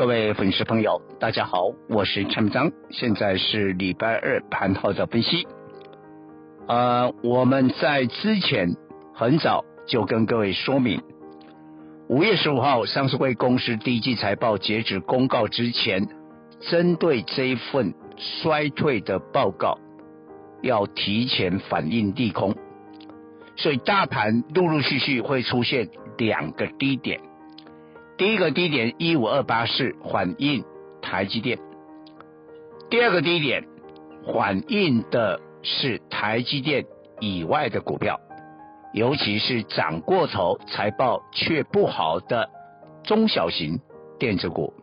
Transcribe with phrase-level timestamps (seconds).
[0.00, 5.46] 各位粉丝朋友，大家好，我是陈章，现在是礼拜二盘后的分析。
[6.66, 8.70] 呃，我们在之前
[9.12, 11.02] 很早就跟各位说明，
[12.08, 16.08] 五月十五号上市会公司第一季财报截止公告之前，
[16.60, 19.76] 针对这一份衰退的报告，
[20.62, 22.54] 要提前反应利空，
[23.54, 27.20] 所以大盘陆陆续续会出现两个低点。
[28.20, 30.62] 第一个低点一五二八四反映
[31.00, 31.58] 台积电，
[32.90, 33.64] 第二个低点
[34.34, 36.84] 反映的是台积电
[37.18, 38.20] 以外的股票，
[38.92, 42.50] 尤其是涨过头财报却不好的
[43.04, 43.80] 中小型
[44.18, 44.74] 电子股。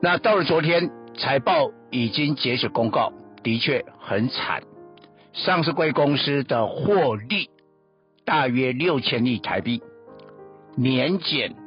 [0.00, 4.62] 那到了昨天财报已经截止公告，的确很惨，
[5.34, 7.50] 上市贵公司的获利
[8.24, 9.82] 大约六千亿台币，
[10.78, 11.62] 年减。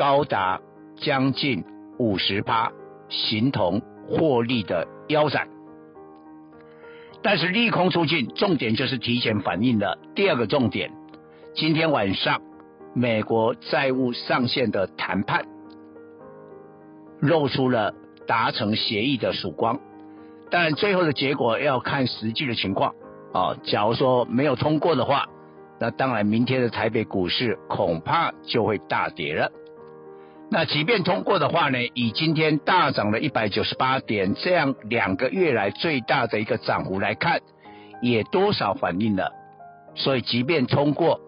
[0.00, 0.58] 高达
[0.96, 1.62] 将近
[1.98, 2.72] 五十趴，
[3.10, 5.46] 形同获利的腰斩。
[7.20, 10.90] 但是利空出尽，重点就是提前反映了第二个重点。
[11.54, 12.40] 今天晚上
[12.94, 15.44] 美国债务上限的谈判
[17.20, 17.92] 露出了
[18.26, 19.80] 达成协议的曙光，
[20.50, 22.94] 但最后的结果要看实际的情况
[23.34, 23.54] 啊。
[23.64, 25.26] 假如说没有通过的话，
[25.78, 29.52] 那当然明天的台北股市恐怕就会大跌了。
[30.52, 37.40] 那即便通过的话呢，以今天大涨了一百九十八点这样两个月来最大的一个涨幅来看，
[38.02, 39.30] 也多少反映了。
[39.94, 41.20] 所以即便通过，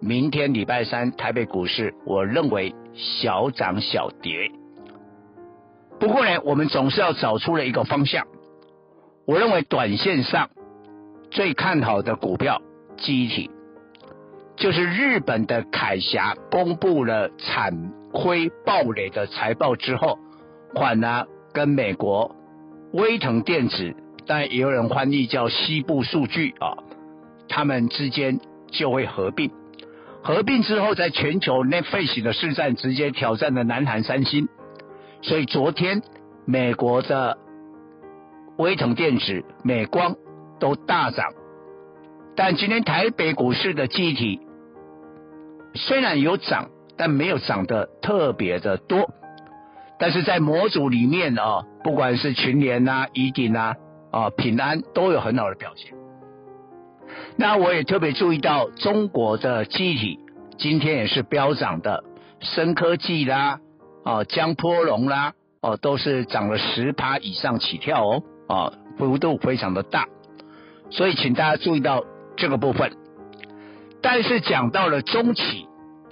[0.00, 4.52] 明天礼拜三台北股市，我认为小涨小跌。
[5.98, 8.28] 不过呢，我们总是要找出了一个方向。
[9.26, 10.50] 我认为短线上
[11.32, 12.62] 最看好的股票，
[12.96, 13.50] 记忆体，
[14.56, 17.97] 就是日本的凯霞公布了产。
[18.12, 20.18] 亏暴雷的财报之后，
[20.74, 22.34] 反而跟美国
[22.92, 23.94] 威腾电子，
[24.26, 26.78] 但也有人翻译叫西部数据啊，
[27.48, 29.50] 他们之间就会合并。
[30.22, 34.48] 合并之后，在全球 Netflix 的市占直接挑战了南韩三星。
[35.22, 36.02] 所以昨天
[36.46, 37.38] 美国的
[38.56, 40.16] 威腾电子、美光
[40.58, 41.32] 都大涨，
[42.34, 44.40] 但今天台北股市的集体
[45.74, 46.70] 虽然有涨。
[46.98, 49.08] 但没有涨得特别的多，
[50.00, 53.76] 但是在模组里面啊，不管是群联呐、宜鼎呐、
[54.10, 55.94] 啊平安都有很好的表现。
[57.36, 60.18] 那我也特别注意到中国的机体
[60.58, 62.02] 今天也是飙涨的，
[62.40, 63.60] 深科技啦、
[64.04, 70.08] 啊江波龙啦，哦都是涨了十趴以上起跳哦，啊幅度非常的大，
[70.90, 72.02] 所以请大家注意到
[72.36, 72.90] 这个部分。
[74.02, 75.67] 但是讲到了中期。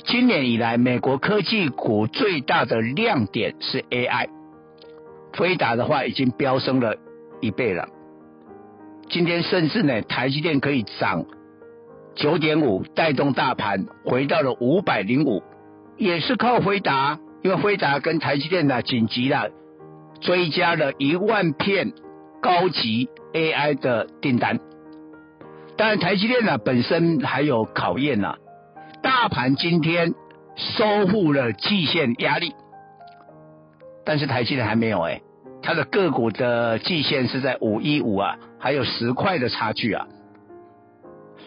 [0.06, 4.28] 今年以来，美国科技股最大的亮点是 AI，
[5.32, 6.94] 飞达的话已经飙升了
[7.40, 7.88] 一倍了。
[9.08, 11.24] 今天甚至呢，台积电可以涨
[12.14, 15.42] 九点五，带动大盘回到了五百零五，
[15.96, 19.50] 也是靠辉达，因为辉达跟台积电呢紧急的
[20.20, 21.92] 追加了一万片
[22.40, 24.60] 高级 AI 的订单。
[25.76, 28.36] 当然，台积电呢本身还有考验呢。
[29.02, 30.14] 大盘今天
[30.56, 32.54] 收复了季线压力，
[34.04, 35.20] 但是台积电还没有哎、
[35.62, 40.06] 它的个股的季线是在五一五啊，还有十块的差距啊，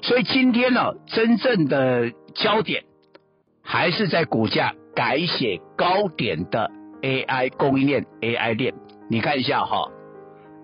[0.02, 2.84] 所以今天呢、真正的焦点
[3.62, 6.72] 还是在股价改写高点的
[7.02, 8.74] AI 供应链 AI 链，
[9.10, 9.92] 你看一下哈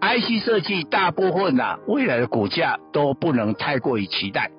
[0.02, 4.52] ，IC 设计大部分啊，未来的股价都不能太过于期待。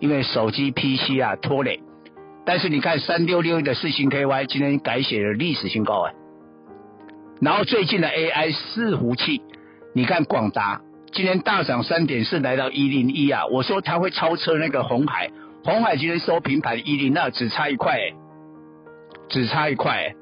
[0.00, 1.80] 因为手机 PC 啊拖累，
[2.44, 6.12] 但是你看三六六的四星 KY 今天改写了历史新高啊，
[7.40, 9.42] 然后最近的 AI 伺服器，
[9.94, 10.80] 你看广达
[11.12, 15.30] 今天大涨三点四来到一零一啊，我说它会超车那个红海，
[15.64, 18.14] 红海今天收平盘一零二，只差一块哎，
[19.28, 20.14] 只差一块哎，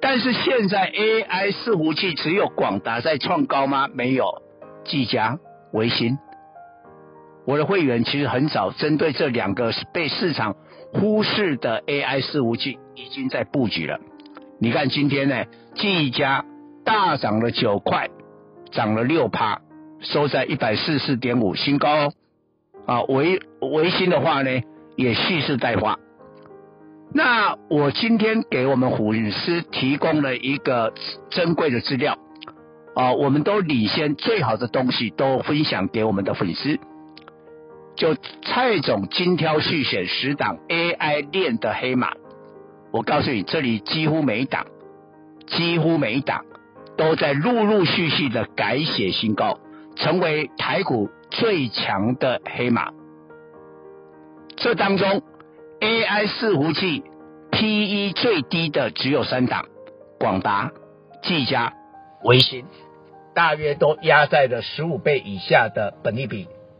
[0.00, 3.88] 但是现在 AI 伺服器只有广达在创高吗？
[3.92, 4.42] 没有，
[4.84, 5.38] 技嘉、
[5.72, 6.18] 微星。
[7.44, 10.54] 我的会员其实很早针对这两个被市场
[10.92, 13.98] 忽视的 AI 伺服器已经在布局了，
[14.60, 15.44] 你看今天呢，
[15.74, 16.44] 技嘉
[16.84, 18.08] 大涨了九块，
[18.70, 19.60] 涨了六趴，
[20.00, 22.12] 收在一百四十四点五新高哦。
[22.86, 24.50] 啊，维维新的话呢，
[24.96, 25.98] 也蓄势待发。
[27.12, 30.92] 那我今天给我们粉丝提供了一个
[31.30, 32.16] 珍贵的资料
[32.94, 36.78] 啊，我们都领先最好的东西都分享给我们的粉丝。
[37.94, 42.12] 就蔡总精挑细选十档 AI 链的黑马，
[42.90, 44.66] 我告诉你，这里几乎每一档，
[45.46, 46.44] 几乎每一档
[46.96, 49.58] 都在陆陆续续的改写新高，
[49.96, 52.92] 成为台股最强的黑马。
[54.56, 55.22] 这当中
[55.80, 57.02] ，AI 伺服器
[57.50, 59.66] PE 最低的只有三档，
[60.18, 60.70] 广达、
[61.22, 61.72] 技嘉、
[62.24, 62.64] 微星，
[63.34, 66.48] 大约都压在了十五倍以下的本利比。